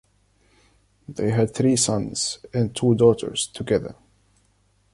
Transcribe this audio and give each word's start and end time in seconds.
They 1.07 1.29
had 1.29 1.53
three 1.53 1.75
sons 1.75 2.39
and 2.55 2.75
two 2.75 2.95
daughters 2.95 3.45
together. 3.45 3.93